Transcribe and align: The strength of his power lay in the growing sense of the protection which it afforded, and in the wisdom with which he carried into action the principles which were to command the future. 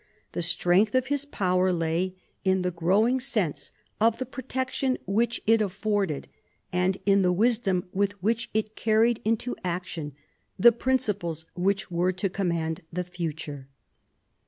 The 0.31 0.41
strength 0.41 0.95
of 0.95 1.05
his 1.13 1.25
power 1.25 1.71
lay 1.71 2.15
in 2.43 2.63
the 2.63 2.71
growing 2.71 3.19
sense 3.19 3.71
of 3.99 4.17
the 4.17 4.25
protection 4.25 4.97
which 5.05 5.43
it 5.45 5.61
afforded, 5.61 6.27
and 6.73 6.97
in 7.05 7.21
the 7.21 7.31
wisdom 7.31 7.87
with 7.93 8.13
which 8.13 8.49
he 8.51 8.63
carried 8.63 9.21
into 9.23 9.55
action 9.63 10.13
the 10.57 10.71
principles 10.71 11.45
which 11.53 11.91
were 11.91 12.13
to 12.13 12.29
command 12.29 12.81
the 12.91 13.03
future. 13.03 13.67